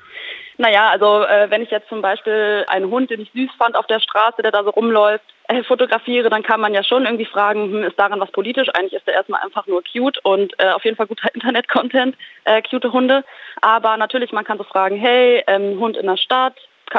Naja, 0.57 0.89
also 0.89 1.23
äh, 1.23 1.49
wenn 1.49 1.61
ich 1.61 1.71
jetzt 1.71 1.87
zum 1.87 2.01
Beispiel 2.01 2.65
einen 2.67 2.91
Hund, 2.91 3.09
den 3.09 3.21
ich 3.21 3.31
süß 3.33 3.49
fand 3.57 3.75
auf 3.75 3.87
der 3.87 3.99
Straße, 3.99 4.41
der 4.41 4.51
da 4.51 4.63
so 4.63 4.71
rumläuft, 4.71 5.23
äh, 5.51 5.63
fotografiere, 5.63 6.29
dann 6.29 6.43
kann 6.43 6.61
man 6.61 6.73
ja 6.73 6.83
schon 6.83 7.05
irgendwie 7.05 7.25
fragen, 7.25 7.71
hm, 7.71 7.83
ist 7.83 7.99
daran 7.99 8.19
was 8.19 8.31
politisch? 8.31 8.69
Eigentlich 8.73 8.93
ist 8.93 9.07
der 9.07 9.15
erstmal 9.15 9.41
einfach 9.41 9.67
nur 9.67 9.83
cute 9.83 10.19
und 10.23 10.53
äh, 10.59 10.69
auf 10.71 10.83
jeden 10.83 10.97
Fall 10.97 11.07
guter 11.07 11.29
Internet-Content, 11.33 12.15
äh, 12.45 12.61
cute 12.61 12.91
Hunde. 12.91 13.23
Aber 13.61 13.97
natürlich, 13.97 14.31
man 14.31 14.45
kann 14.45 14.57
so 14.57 14.63
fragen, 14.63 14.95
hey, 14.97 15.43
ähm, 15.47 15.79
Hund 15.79 15.97
in 15.97 16.07
der 16.07 16.17
Stadt, 16.17 16.55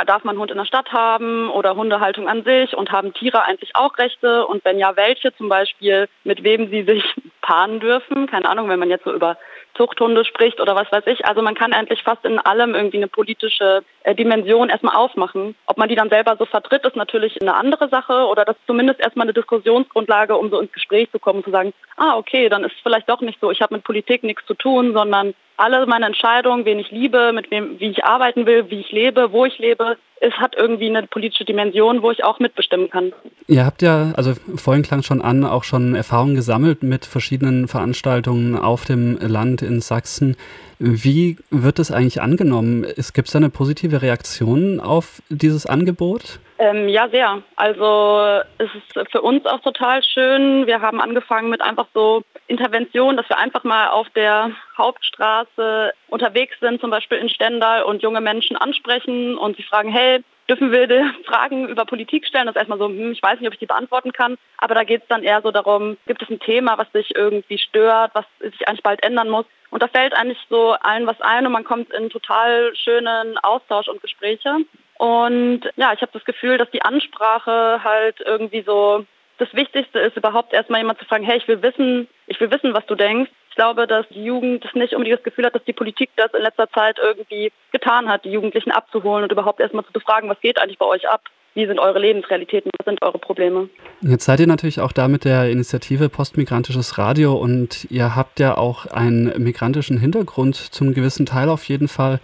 darf 0.06 0.24
man 0.24 0.38
Hund 0.38 0.50
in 0.50 0.56
der 0.56 0.64
Stadt 0.64 0.92
haben 0.92 1.50
oder 1.50 1.76
Hundehaltung 1.76 2.28
an 2.28 2.44
sich 2.44 2.74
und 2.74 2.90
haben 2.90 3.12
Tiere 3.12 3.44
eigentlich 3.44 3.76
auch 3.76 3.98
Rechte 3.98 4.46
und 4.46 4.64
wenn 4.64 4.78
ja, 4.78 4.96
welche 4.96 5.34
zum 5.36 5.48
Beispiel, 5.48 6.08
mit 6.24 6.42
wem 6.42 6.70
sie 6.70 6.82
sich 6.82 7.04
paaren 7.42 7.80
dürfen. 7.80 8.26
Keine 8.26 8.48
Ahnung, 8.48 8.68
wenn 8.68 8.78
man 8.78 8.90
jetzt 8.90 9.04
so 9.04 9.12
über 9.12 9.36
Zuchthunde 9.74 10.24
spricht 10.24 10.60
oder 10.60 10.74
was 10.74 10.90
weiß 10.92 11.04
ich. 11.06 11.24
Also 11.26 11.42
man 11.42 11.54
kann 11.54 11.72
eigentlich 11.72 12.02
fast 12.02 12.24
in 12.24 12.38
allem 12.38 12.74
irgendwie 12.74 12.98
eine 12.98 13.08
politische 13.08 13.82
äh, 14.04 14.14
Dimension 14.14 14.68
erstmal 14.68 14.96
aufmachen. 14.96 15.54
Ob 15.66 15.78
man 15.78 15.88
die 15.88 15.94
dann 15.94 16.10
selber 16.10 16.36
so 16.38 16.44
vertritt, 16.44 16.84
ist 16.84 16.96
natürlich 16.96 17.40
eine 17.40 17.54
andere 17.54 17.88
Sache 17.88 18.26
oder 18.26 18.44
das 18.44 18.56
ist 18.56 18.66
zumindest 18.66 19.00
erstmal 19.00 19.26
eine 19.26 19.34
Diskussionsgrundlage, 19.34 20.36
um 20.36 20.50
so 20.50 20.60
ins 20.60 20.72
Gespräch 20.72 21.10
zu 21.10 21.18
kommen 21.18 21.44
zu 21.44 21.50
sagen, 21.50 21.72
ah 21.96 22.16
okay, 22.16 22.48
dann 22.48 22.64
ist 22.64 22.74
es 22.74 22.80
vielleicht 22.82 23.08
doch 23.08 23.20
nicht 23.20 23.40
so, 23.40 23.50
ich 23.50 23.60
habe 23.60 23.74
mit 23.74 23.84
Politik 23.84 24.22
nichts 24.22 24.44
zu 24.46 24.54
tun, 24.54 24.92
sondern 24.92 25.34
alle 25.62 25.86
meine 25.86 26.06
Entscheidungen, 26.06 26.64
wen 26.64 26.80
ich 26.80 26.90
liebe, 26.90 27.32
mit 27.32 27.50
wem, 27.52 27.78
wie 27.78 27.90
ich 27.90 28.04
arbeiten 28.04 28.46
will, 28.46 28.68
wie 28.70 28.80
ich 28.80 28.90
lebe, 28.90 29.30
wo 29.30 29.44
ich 29.44 29.58
lebe, 29.58 29.96
es 30.20 30.34
hat 30.34 30.54
irgendwie 30.56 30.88
eine 30.88 31.06
politische 31.06 31.44
Dimension, 31.44 32.02
wo 32.02 32.10
ich 32.10 32.24
auch 32.24 32.40
mitbestimmen 32.40 32.90
kann. 32.90 33.12
Ihr 33.46 33.64
habt 33.64 33.80
ja, 33.82 34.12
also 34.16 34.34
vorhin 34.56 34.82
klang 34.82 35.02
schon 35.02 35.22
an, 35.22 35.44
auch 35.44 35.64
schon 35.64 35.94
Erfahrungen 35.94 36.34
gesammelt 36.34 36.82
mit 36.82 37.06
verschiedenen 37.06 37.68
Veranstaltungen 37.68 38.56
auf 38.56 38.84
dem 38.84 39.18
Land 39.20 39.62
in 39.62 39.80
Sachsen. 39.80 40.36
Wie 40.84 41.36
wird 41.50 41.78
das 41.78 41.92
eigentlich 41.92 42.20
angenommen? 42.20 42.82
Gibt 42.82 43.28
es 43.28 43.32
da 43.32 43.38
eine 43.38 43.50
positive 43.50 44.02
Reaktion 44.02 44.80
auf 44.80 45.22
dieses 45.28 45.64
Angebot? 45.64 46.40
Ähm, 46.58 46.88
ja, 46.88 47.08
sehr. 47.08 47.40
Also 47.54 48.42
es 48.58 48.68
ist 48.74 49.10
für 49.12 49.22
uns 49.22 49.46
auch 49.46 49.60
total 49.60 50.02
schön. 50.02 50.66
Wir 50.66 50.80
haben 50.80 51.00
angefangen 51.00 51.50
mit 51.50 51.62
einfach 51.62 51.86
so 51.94 52.24
Intervention, 52.48 53.16
dass 53.16 53.28
wir 53.28 53.38
einfach 53.38 53.62
mal 53.62 53.90
auf 53.90 54.08
der 54.16 54.50
Hauptstraße 54.76 55.92
unterwegs 56.08 56.56
sind, 56.60 56.80
zum 56.80 56.90
Beispiel 56.90 57.18
in 57.18 57.28
Stendal 57.28 57.84
und 57.84 58.02
junge 58.02 58.20
Menschen 58.20 58.56
ansprechen 58.56 59.38
und 59.38 59.56
sie 59.56 59.62
fragen, 59.62 59.92
hey, 59.92 60.24
dürfen 60.48 60.72
wir 60.72 60.88
Fragen 61.26 61.68
über 61.68 61.84
Politik 61.84 62.26
stellen? 62.26 62.46
Das 62.46 62.54
ist 62.54 62.60
erstmal 62.60 62.78
so, 62.78 62.86
hm, 62.86 63.12
ich 63.12 63.22
weiß 63.22 63.40
nicht, 63.40 63.48
ob 63.48 63.54
ich 63.54 63.60
die 63.60 63.66
beantworten 63.66 64.12
kann. 64.12 64.36
Aber 64.58 64.74
da 64.74 64.84
geht 64.84 65.02
es 65.02 65.08
dann 65.08 65.22
eher 65.22 65.42
so 65.42 65.50
darum, 65.50 65.96
gibt 66.06 66.22
es 66.22 66.30
ein 66.30 66.40
Thema, 66.40 66.78
was 66.78 66.90
sich 66.92 67.14
irgendwie 67.14 67.58
stört, 67.58 68.12
was 68.14 68.24
sich 68.40 68.68
eigentlich 68.68 68.82
bald 68.82 69.02
ändern 69.04 69.28
muss? 69.28 69.46
Und 69.70 69.82
da 69.82 69.88
fällt 69.88 70.14
eigentlich 70.14 70.38
so 70.50 70.72
allen 70.72 71.06
was 71.06 71.20
ein 71.20 71.46
und 71.46 71.52
man 71.52 71.64
kommt 71.64 71.92
in 71.92 72.10
total 72.10 72.74
schönen 72.76 73.38
Austausch 73.38 73.88
und 73.88 74.02
Gespräche. 74.02 74.58
Und 74.98 75.62
ja, 75.76 75.92
ich 75.94 76.02
habe 76.02 76.12
das 76.12 76.24
Gefühl, 76.24 76.58
dass 76.58 76.70
die 76.70 76.82
Ansprache 76.82 77.82
halt 77.82 78.20
irgendwie 78.20 78.62
so 78.62 79.06
das 79.38 79.52
Wichtigste 79.54 79.98
ist, 79.98 80.16
überhaupt 80.16 80.52
erstmal 80.52 80.80
jemand 80.80 80.98
zu 80.98 81.04
fragen, 81.06 81.24
hey, 81.24 81.38
ich 81.38 81.48
will 81.48 81.62
wissen, 81.62 82.06
ich 82.26 82.38
will 82.40 82.50
wissen, 82.50 82.74
was 82.74 82.86
du 82.86 82.94
denkst. 82.94 83.30
Ich 83.52 83.56
glaube, 83.56 83.86
dass 83.86 84.08
die 84.08 84.24
Jugend 84.24 84.64
nicht 84.74 84.94
unbedingt 84.94 85.18
das 85.18 85.24
Gefühl 85.24 85.44
hat, 85.44 85.54
dass 85.54 85.64
die 85.64 85.74
Politik 85.74 86.08
das 86.16 86.32
in 86.32 86.40
letzter 86.40 86.70
Zeit 86.70 86.96
irgendwie 86.98 87.52
getan 87.70 88.08
hat, 88.08 88.24
die 88.24 88.30
Jugendlichen 88.30 88.70
abzuholen 88.70 89.24
und 89.24 89.30
überhaupt 89.30 89.60
erstmal 89.60 89.84
zu 89.84 89.92
befragen, 89.92 90.30
was 90.30 90.40
geht 90.40 90.58
eigentlich 90.58 90.78
bei 90.78 90.86
euch 90.86 91.06
ab? 91.06 91.20
Wie 91.52 91.66
sind 91.66 91.78
eure 91.78 91.98
Lebensrealitäten? 91.98 92.70
Was 92.78 92.86
sind 92.86 93.02
eure 93.02 93.18
Probleme? 93.18 93.68
Jetzt 94.00 94.24
seid 94.24 94.40
ihr 94.40 94.46
natürlich 94.46 94.80
auch 94.80 94.92
da 94.92 95.06
mit 95.06 95.26
der 95.26 95.50
Initiative 95.50 96.08
Postmigrantisches 96.08 96.96
Radio 96.96 97.34
und 97.34 97.86
ihr 97.90 98.16
habt 98.16 98.40
ja 98.40 98.56
auch 98.56 98.86
einen 98.86 99.42
migrantischen 99.42 99.98
Hintergrund 99.98 100.56
zum 100.56 100.94
gewissen 100.94 101.26
Teil 101.26 101.50
auf 101.50 101.64
jeden 101.64 101.88
Fall. 101.88 102.20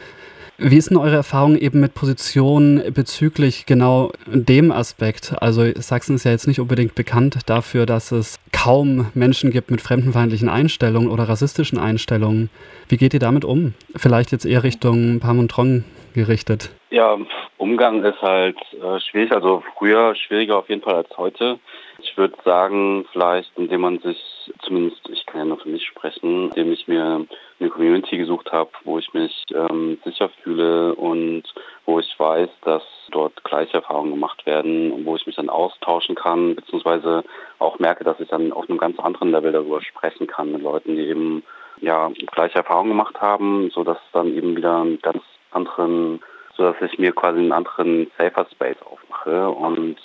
Wie 0.60 0.76
ist 0.76 0.90
denn 0.90 0.96
eure 0.96 1.14
Erfahrung 1.14 1.56
eben 1.56 1.78
mit 1.78 1.94
Positionen 1.94 2.92
bezüglich 2.92 3.64
genau 3.64 4.10
dem 4.26 4.72
Aspekt? 4.72 5.32
Also 5.40 5.62
Sachsen 5.76 6.16
ist 6.16 6.24
ja 6.24 6.32
jetzt 6.32 6.48
nicht 6.48 6.58
unbedingt 6.58 6.96
bekannt 6.96 7.38
dafür, 7.46 7.86
dass 7.86 8.10
es 8.10 8.40
kaum 8.52 9.06
Menschen 9.14 9.52
gibt 9.52 9.70
mit 9.70 9.80
fremdenfeindlichen 9.80 10.48
Einstellungen 10.48 11.10
oder 11.10 11.28
rassistischen 11.28 11.78
Einstellungen. 11.78 12.50
Wie 12.88 12.96
geht 12.96 13.14
ihr 13.14 13.20
damit 13.20 13.44
um? 13.44 13.74
Vielleicht 13.94 14.32
jetzt 14.32 14.46
eher 14.46 14.64
Richtung 14.64 15.20
Pamontron 15.20 15.84
gerichtet. 16.12 16.70
Ja, 16.90 17.16
Umgang 17.58 18.02
ist 18.02 18.20
halt 18.20 18.58
äh, 18.82 18.98
schwierig, 18.98 19.30
also 19.30 19.62
früher 19.76 20.16
schwieriger 20.16 20.56
auf 20.58 20.68
jeden 20.68 20.82
Fall 20.82 20.96
als 20.96 21.16
heute. 21.16 21.60
Ich 22.00 22.16
würde 22.16 22.34
sagen, 22.44 23.06
vielleicht 23.12 23.56
indem 23.56 23.82
man 23.82 24.00
sich, 24.00 24.20
zumindest 24.62 25.08
ich 25.08 25.24
kann 25.26 25.40
ja 25.40 25.44
nur 25.44 25.58
für 25.58 25.68
mich 25.68 25.86
sprechen, 25.86 26.48
indem 26.48 26.72
ich 26.72 26.88
mir 26.88 27.26
eine 27.60 27.70
Community 27.70 28.16
gesucht 28.18 28.52
habe, 28.52 28.70
wo 28.84 28.98
ich 28.98 29.12
mich 29.14 29.44
ähm, 29.54 29.98
sicher 30.04 30.28
fühle 30.42 30.94
und 30.94 31.42
wo 31.86 31.98
ich 31.98 32.14
weiß, 32.18 32.48
dass 32.62 32.82
dort 33.10 33.42
gleiche 33.44 33.74
Erfahrungen 33.74 34.12
gemacht 34.12 34.44
werden, 34.46 35.04
wo 35.04 35.16
ich 35.16 35.26
mich 35.26 35.36
dann 35.36 35.48
austauschen 35.48 36.14
kann, 36.14 36.54
beziehungsweise 36.54 37.24
auch 37.58 37.78
merke, 37.78 38.04
dass 38.04 38.20
ich 38.20 38.28
dann 38.28 38.52
auf 38.52 38.68
einem 38.68 38.78
ganz 38.78 38.98
anderen 38.98 39.30
Level 39.30 39.52
darüber 39.52 39.82
sprechen 39.82 40.26
kann 40.26 40.52
mit 40.52 40.62
Leuten, 40.62 40.96
die 40.96 41.06
eben 41.06 41.42
ja 41.80 42.10
gleiche 42.32 42.58
Erfahrungen 42.58 42.90
gemacht 42.90 43.20
haben, 43.20 43.70
so 43.70 43.84
dass 43.84 43.98
es 43.98 44.12
dann 44.12 44.34
eben 44.34 44.56
wieder 44.56 44.80
einen 44.80 45.00
ganz 45.00 45.22
anderen, 45.50 46.20
so 46.56 46.74
ich 46.80 46.98
mir 46.98 47.12
quasi 47.12 47.38
einen 47.38 47.52
anderen 47.52 48.10
Safer 48.18 48.46
Space 48.52 48.82
aufmache 48.84 49.48
und 49.50 49.96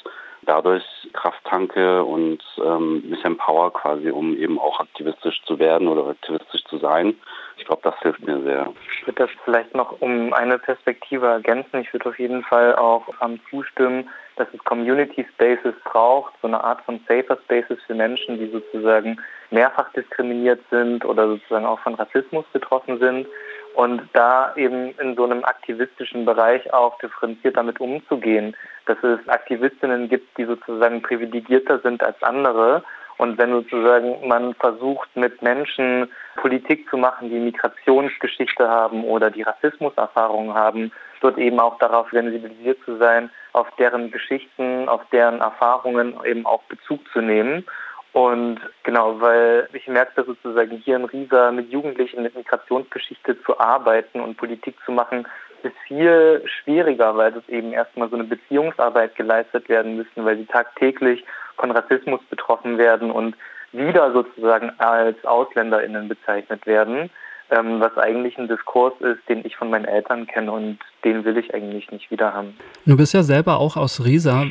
dadurch 0.45 0.83
Kraft 1.13 1.43
tanke 1.45 2.03
und 2.03 2.43
ähm, 2.63 3.09
mich 3.09 3.23
empower 3.23 3.71
quasi, 3.73 4.09
um 4.09 4.35
eben 4.37 4.59
auch 4.59 4.79
aktivistisch 4.79 5.41
zu 5.45 5.59
werden 5.59 5.87
oder 5.87 6.07
aktivistisch 6.07 6.63
zu 6.65 6.77
sein. 6.77 7.15
Ich 7.57 7.65
glaube, 7.65 7.81
das 7.83 7.99
hilft 7.99 8.25
mir 8.25 8.41
sehr. 8.41 8.71
Ich 8.91 9.07
würde 9.07 9.23
das 9.23 9.29
vielleicht 9.43 9.75
noch 9.75 10.01
um 10.01 10.33
eine 10.33 10.57
Perspektive 10.57 11.27
ergänzen. 11.27 11.81
Ich 11.81 11.93
würde 11.93 12.09
auf 12.09 12.19
jeden 12.19 12.43
Fall 12.43 12.75
auch 12.75 13.07
ähm, 13.21 13.39
zustimmen, 13.49 14.09
dass 14.35 14.47
es 14.53 14.63
Community 14.63 15.25
Spaces 15.33 15.75
braucht, 15.83 16.33
so 16.41 16.47
eine 16.47 16.63
Art 16.63 16.81
von 16.81 16.99
Safer 17.07 17.37
Spaces 17.43 17.77
für 17.85 17.93
Menschen, 17.93 18.39
die 18.39 18.49
sozusagen 18.49 19.17
mehrfach 19.51 19.91
diskriminiert 19.93 20.59
sind 20.71 21.05
oder 21.05 21.27
sozusagen 21.27 21.65
auch 21.65 21.79
von 21.79 21.93
Rassismus 21.93 22.45
betroffen 22.51 22.99
sind 22.99 23.27
und 23.73 24.01
da 24.13 24.53
eben 24.55 24.91
in 24.99 25.15
so 25.15 25.23
einem 25.23 25.43
aktivistischen 25.43 26.25
Bereich 26.25 26.73
auch 26.73 26.97
differenziert 26.99 27.57
damit 27.57 27.79
umzugehen, 27.79 28.55
dass 28.85 28.97
es 29.03 29.27
Aktivistinnen 29.27 30.09
gibt, 30.09 30.37
die 30.37 30.45
sozusagen 30.45 31.01
privilegierter 31.01 31.79
sind 31.79 32.03
als 32.03 32.21
andere. 32.21 32.83
Und 33.17 33.37
wenn 33.37 33.51
sozusagen 33.51 34.27
man 34.27 34.53
versucht, 34.55 35.15
mit 35.15 35.41
Menschen 35.41 36.11
Politik 36.35 36.89
zu 36.89 36.97
machen, 36.97 37.29
die 37.29 37.39
Migrationsgeschichte 37.39 38.67
haben 38.67 39.03
oder 39.03 39.29
die 39.29 39.43
Rassismuserfahrungen 39.43 40.53
haben, 40.53 40.91
dort 41.21 41.37
eben 41.37 41.59
auch 41.59 41.77
darauf 41.77 42.09
sensibilisiert 42.11 42.79
zu 42.85 42.97
sein, 42.97 43.29
auf 43.53 43.67
deren 43.77 44.11
Geschichten, 44.11 44.89
auf 44.89 45.01
deren 45.11 45.41
Erfahrungen 45.41 46.15
eben 46.25 46.45
auch 46.45 46.63
Bezug 46.63 47.01
zu 47.11 47.21
nehmen 47.21 47.65
und 48.13 48.59
genau, 48.83 49.19
weil 49.19 49.67
ich 49.73 49.87
merke 49.87 50.23
sozusagen 50.23 50.77
hier 50.77 50.97
in 50.97 51.05
Riesa 51.05 51.51
mit 51.51 51.71
Jugendlichen 51.71 52.21
mit 52.21 52.35
Migrationsgeschichte 52.35 53.41
zu 53.43 53.59
arbeiten 53.59 54.21
und 54.21 54.37
Politik 54.37 54.75
zu 54.85 54.91
machen, 54.91 55.27
ist 55.63 55.75
viel 55.87 56.43
schwieriger, 56.45 57.17
weil 57.17 57.35
es 57.35 57.49
eben 57.49 57.73
erstmal 57.73 58.09
so 58.09 58.15
eine 58.15 58.25
Beziehungsarbeit 58.25 59.15
geleistet 59.15 59.67
werden 59.67 59.97
müssen, 59.97 60.25
weil 60.25 60.37
sie 60.37 60.45
tagtäglich 60.45 61.25
von 61.57 61.71
Rassismus 61.71 62.21
betroffen 62.29 62.77
werden 62.77 63.09
und 63.09 63.35
wieder 63.71 64.11
sozusagen 64.11 64.71
als 64.77 65.23
AusländerInnen 65.25 66.07
bezeichnet 66.07 66.67
werden 66.67 67.09
ähm, 67.53 67.79
was 67.79 67.95
eigentlich 67.97 68.37
ein 68.37 68.47
Diskurs 68.47 68.93
ist, 68.99 69.19
den 69.29 69.45
ich 69.45 69.55
von 69.55 69.69
meinen 69.69 69.85
Eltern 69.85 70.27
kenne 70.27 70.51
und 70.51 70.79
den 71.03 71.23
will 71.25 71.37
ich 71.37 71.53
eigentlich 71.53 71.91
nicht 71.91 72.09
wieder 72.11 72.33
haben. 72.33 72.57
Du 72.85 72.97
bist 72.97 73.13
ja 73.13 73.23
selber 73.23 73.59
auch 73.59 73.77
aus 73.77 74.03
Riesa. 74.03 74.45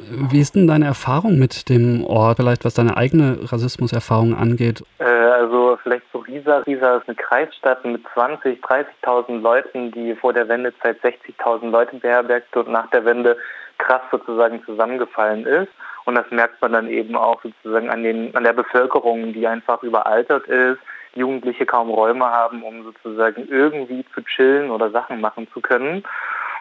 Wie 0.00 0.40
ist 0.40 0.54
denn 0.54 0.66
deine 0.66 0.86
Erfahrung 0.86 1.38
mit 1.38 1.68
dem 1.68 2.04
Ort, 2.04 2.38
vielleicht 2.38 2.64
was 2.64 2.74
deine 2.74 2.96
eigene 2.96 3.38
Rassismuserfahrung 3.42 4.34
angeht? 4.34 4.82
Äh, 4.98 5.04
also 5.04 5.78
vielleicht 5.82 6.04
so 6.12 6.18
Riesa. 6.18 6.58
Riesa 6.58 6.96
ist 6.96 7.08
eine 7.08 7.16
Kreisstadt 7.16 7.84
mit 7.84 8.02
20, 8.14 8.62
30.000 8.62 9.40
Leuten, 9.40 9.92
die 9.92 10.14
vor 10.14 10.32
der 10.32 10.48
Wendezeit 10.48 10.98
60.000 11.02 11.70
Leute 11.70 11.96
beherbergt 11.96 12.56
und 12.56 12.68
nach 12.70 12.88
der 12.90 13.04
Wende 13.04 13.36
krass 13.78 14.02
sozusagen 14.10 14.62
zusammengefallen 14.64 15.46
ist. 15.46 15.68
Und 16.04 16.14
das 16.14 16.30
merkt 16.30 16.60
man 16.62 16.72
dann 16.72 16.88
eben 16.88 17.14
auch 17.16 17.40
sozusagen 17.42 17.90
an, 17.90 18.02
den, 18.02 18.34
an 18.34 18.42
der 18.42 18.54
Bevölkerung, 18.54 19.32
die 19.34 19.46
einfach 19.46 19.82
überaltert 19.82 20.46
ist, 20.46 20.78
Jugendliche 21.14 21.66
kaum 21.66 21.90
Räume 21.90 22.26
haben, 22.26 22.62
um 22.62 22.84
sozusagen 22.84 23.48
irgendwie 23.48 24.04
zu 24.14 24.22
chillen 24.22 24.70
oder 24.70 24.90
Sachen 24.90 25.20
machen 25.20 25.48
zu 25.52 25.60
können. 25.60 26.04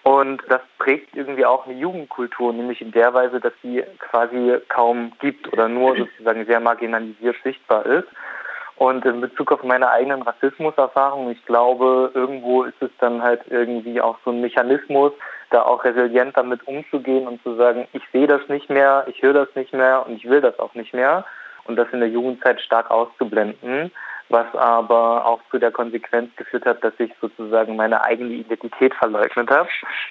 Und 0.03 0.41
das 0.47 0.61
prägt 0.79 1.15
irgendwie 1.15 1.45
auch 1.45 1.65
eine 1.65 1.77
Jugendkultur, 1.77 2.53
nämlich 2.53 2.81
in 2.81 2.91
der 2.91 3.13
Weise, 3.13 3.41
dass 3.41 3.51
sie 3.61 3.83
quasi 3.99 4.55
kaum 4.69 5.11
gibt 5.19 5.51
oder 5.51 5.67
nur 5.67 5.97
sozusagen 5.97 6.45
sehr 6.45 6.61
marginalisiert 6.61 7.35
sichtbar 7.43 7.85
ist. 7.85 8.07
Und 8.77 9.05
in 9.05 9.21
Bezug 9.21 9.51
auf 9.51 9.63
meine 9.63 9.89
eigenen 9.89 10.21
Rassismuserfahrungen, 10.21 11.31
ich 11.31 11.43
glaube, 11.45 12.11
irgendwo 12.13 12.63
ist 12.63 12.79
es 12.79 12.91
dann 12.99 13.23
halt 13.23 13.41
irgendwie 13.49 13.99
auch 13.99 14.17
so 14.23 14.31
ein 14.31 14.39
Mechanismus, 14.39 15.11
da 15.49 15.63
auch 15.63 15.83
resilient 15.83 16.37
damit 16.37 16.65
umzugehen 16.67 17.27
und 17.27 17.41
zu 17.41 17.55
sagen, 17.55 17.87
ich 17.93 18.03
sehe 18.13 18.27
das 18.27 18.47
nicht 18.49 18.69
mehr, 18.69 19.05
ich 19.07 19.21
höre 19.21 19.33
das 19.33 19.55
nicht 19.55 19.73
mehr 19.73 20.05
und 20.05 20.15
ich 20.15 20.29
will 20.29 20.41
das 20.41 20.59
auch 20.59 20.75
nicht 20.75 20.93
mehr 20.93 21.25
und 21.65 21.75
das 21.75 21.87
in 21.91 21.99
der 21.99 22.09
Jugendzeit 22.09 22.61
stark 22.61 22.91
auszublenden 22.91 23.91
was 24.29 24.53
aber 24.55 25.25
auch 25.25 25.41
zu 25.51 25.57
der 25.57 25.71
Konsequenz 25.71 26.35
geführt 26.35 26.65
hat, 26.65 26.83
dass 26.83 26.93
ich 26.99 27.11
sozusagen 27.21 27.75
meine 27.75 28.03
eigene 28.03 28.33
Identität 28.33 28.93
verleugnet 28.95 29.49
habe, 29.49 29.69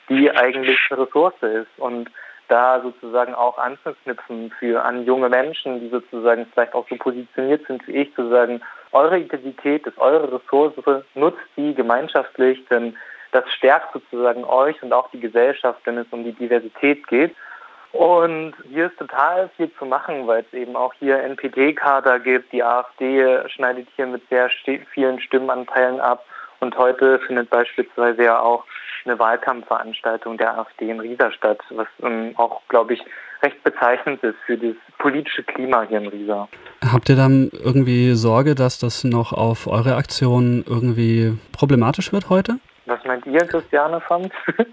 die 0.08 0.30
eigentlich 0.30 0.78
eine 0.90 1.02
Ressource 1.02 1.35
ist. 1.42 1.78
Und 1.78 2.11
da 2.49 2.80
sozusagen 2.80 3.35
auch 3.35 3.58
anzuknüpfen 3.58 4.52
für 4.58 4.85
an 4.85 5.04
junge 5.04 5.28
Menschen, 5.28 5.80
die 5.80 5.88
sozusagen 5.88 6.46
vielleicht 6.52 6.75
auch 6.75 6.87
so 6.88 6.96
positioniert 6.96 7.66
sind 7.66 7.87
wie 7.88 7.96
ich, 7.96 8.14
zu 8.14 8.28
sagen, 8.28 8.61
eure 8.92 9.18
Identität 9.18 9.87
ist 9.87 9.99
eure 9.99 10.32
Ressource, 10.32 10.73
nutzt 11.14 11.40
die 11.56 11.75
gemeinschaftlich, 11.75 12.64
denn 12.70 12.96
das 13.32 13.44
stärkt 13.52 13.92
sozusagen 13.92 14.44
euch 14.44 14.80
und 14.82 14.92
auch 14.92 15.11
die 15.11 15.20
Gesellschaft, 15.20 15.80
wenn 15.85 15.99
es 15.99 16.06
um 16.11 16.25
die 16.25 16.32
Diversität 16.32 17.06
geht. 17.08 17.35
Und 17.93 18.55
hier 18.69 18.87
ist 18.87 18.99
total 18.99 19.49
viel 19.57 19.71
zu 19.78 19.87
machen, 19.87 20.26
weil 20.26 20.45
es 20.45 20.52
eben 20.52 20.76
auch 20.76 20.93
hier 20.99 21.23
NPD-Kader 21.23 22.21
gibt. 22.21 22.52
Die 22.52 22.62
AfD 22.62 23.49
schneidet 23.49 23.88
hier 23.97 24.07
mit 24.07 24.23
sehr 24.28 24.50
vielen 24.93 25.21
Stimmenanteilen 25.21 26.00
ab. 26.00 26.25
Und 26.61 26.76
heute 26.76 27.19
findet 27.21 27.50
beispielsweise 27.50 28.25
ja 28.25 28.40
auch 28.40 28.64
eine 29.05 29.19
Wahlkampfveranstaltung 29.19 30.37
der 30.37 30.59
AfD 30.59 30.90
in 30.90 31.00
Riesa 31.00 31.31
statt, 31.31 31.61
was 31.71 31.87
ähm, 32.02 32.33
auch, 32.37 32.61
glaube 32.69 32.95
ich, 32.95 33.00
recht 33.43 33.62
bezeichnend 33.62 34.23
ist 34.23 34.37
für 34.47 34.57
das 34.57 34.75
politische 34.99 35.43
Klima 35.43 35.83
hier 35.83 35.99
in 35.99 36.09
Riesa. 36.09 36.49
Habt 36.93 37.09
ihr 37.09 37.16
dann 37.16 37.50
irgendwie 37.52 38.14
Sorge, 38.14 38.55
dass 38.55 38.78
das 38.78 39.05
noch 39.05 39.33
auf 39.33 39.66
eure 39.66 39.97
Aktion 39.97 40.64
irgendwie 40.66 41.38
problematisch 41.52 42.12
wird 42.12 42.31
heute? 42.31 42.59
Was 42.87 43.05
meint 43.05 43.26
ihr, 43.26 43.40
Christiane 43.40 44.00
Fand? 44.00 44.33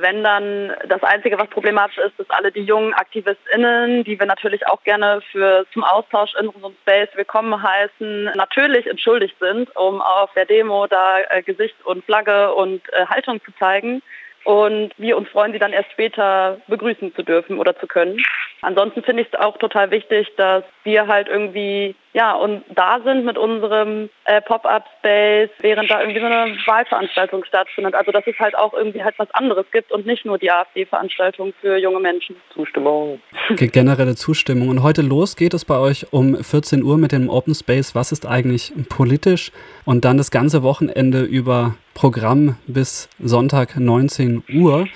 Wenn 0.00 0.24
dann 0.24 0.72
das 0.88 1.02
Einzige, 1.02 1.38
was 1.38 1.48
problematisch 1.48 1.98
ist, 1.98 2.18
dass 2.18 2.30
alle 2.30 2.50
die 2.50 2.62
jungen 2.62 2.94
AktivistInnen, 2.94 4.02
die 4.02 4.18
wir 4.18 4.26
natürlich 4.26 4.66
auch 4.66 4.82
gerne 4.82 5.20
für 5.30 5.66
zum 5.74 5.84
Austausch 5.84 6.34
in 6.40 6.48
unserem 6.48 6.74
Space 6.82 7.10
willkommen 7.14 7.62
heißen, 7.62 8.24
natürlich 8.34 8.86
entschuldigt 8.86 9.36
sind, 9.38 9.74
um 9.76 10.00
auf 10.00 10.32
der 10.32 10.46
Demo 10.46 10.86
da 10.86 11.20
äh, 11.28 11.42
Gesicht 11.42 11.76
und 11.84 12.02
Flagge 12.06 12.54
und 12.54 12.80
äh, 12.94 13.04
Haltung 13.06 13.42
zu 13.44 13.52
zeigen 13.58 14.02
und 14.44 14.92
wir 14.96 15.16
uns 15.16 15.28
freuen, 15.28 15.52
sie 15.52 15.58
dann 15.58 15.72
erst 15.72 15.90
später 15.92 16.58
begrüßen 16.68 17.14
zu 17.14 17.22
dürfen 17.22 17.58
oder 17.58 17.78
zu 17.78 17.86
können. 17.86 18.18
Ansonsten 18.62 19.02
finde 19.02 19.22
ich 19.22 19.28
es 19.32 19.38
auch 19.38 19.56
total 19.58 19.90
wichtig, 19.90 20.28
dass 20.36 20.64
wir 20.84 21.06
halt 21.06 21.28
irgendwie 21.28 21.94
ja 22.12 22.34
und 22.34 22.64
da 22.74 23.00
sind 23.04 23.24
mit 23.24 23.38
unserem 23.38 24.10
äh, 24.24 24.40
Pop-up-Space, 24.42 25.50
während 25.60 25.90
da 25.90 26.00
irgendwie 26.00 26.20
so 26.20 26.26
eine 26.26 26.56
Wahlveranstaltung 26.66 27.44
stattfindet. 27.44 27.94
Also 27.94 28.12
dass 28.12 28.26
es 28.26 28.38
halt 28.38 28.56
auch 28.56 28.74
irgendwie 28.74 29.02
halt 29.02 29.18
was 29.18 29.30
anderes 29.32 29.66
gibt 29.72 29.92
und 29.92 30.06
nicht 30.06 30.24
nur 30.24 30.38
die 30.38 30.50
AfD-Veranstaltung 30.50 31.54
für 31.60 31.76
junge 31.78 32.00
Menschen. 32.00 32.36
Zustimmung. 32.52 33.20
Generelle 33.56 34.14
Zustimmung. 34.14 34.68
Und 34.68 34.82
heute 34.82 35.02
los 35.02 35.36
geht 35.36 35.54
es 35.54 35.64
bei 35.64 35.78
euch 35.78 36.12
um 36.12 36.42
14 36.42 36.82
Uhr 36.82 36.98
mit 36.98 37.12
dem 37.12 37.30
Open 37.30 37.54
Space. 37.54 37.94
Was 37.94 38.12
ist 38.12 38.26
eigentlich 38.26 38.72
politisch? 38.88 39.52
Und 39.84 40.04
dann 40.04 40.18
das 40.18 40.30
ganze 40.30 40.62
Wochenende 40.62 41.22
über 41.22 41.74
Programm 42.00 42.56
bis 42.66 43.10
Sonntag 43.18 43.76
19 43.78 44.42
Uhr. 44.54 44.86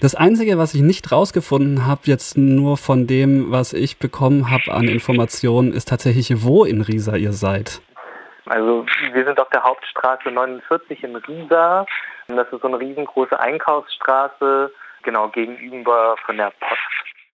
Das 0.00 0.14
Einzige, 0.14 0.58
was 0.58 0.74
ich 0.74 0.82
nicht 0.82 1.10
rausgefunden 1.10 1.88
habe, 1.88 2.02
jetzt 2.04 2.38
nur 2.38 2.76
von 2.76 3.08
dem, 3.08 3.50
was 3.50 3.72
ich 3.72 3.98
bekommen 3.98 4.48
habe 4.48 4.72
an 4.72 4.86
Informationen, 4.86 5.72
ist 5.72 5.88
tatsächlich, 5.88 6.44
wo 6.44 6.64
in 6.64 6.80
Riesa 6.80 7.16
ihr 7.16 7.32
seid. 7.32 7.82
Also 8.46 8.86
wir 9.12 9.24
sind 9.24 9.40
auf 9.40 9.48
der 9.48 9.64
Hauptstraße 9.64 10.30
49 10.30 11.02
in 11.02 11.16
Riesa. 11.16 11.84
Das 12.28 12.46
ist 12.52 12.62
so 12.62 12.68
eine 12.68 12.78
riesengroße 12.78 13.40
Einkaufsstraße, 13.40 14.70
genau 15.02 15.30
gegenüber 15.30 16.14
von 16.24 16.36
der 16.36 16.52
Post. 16.60 17.11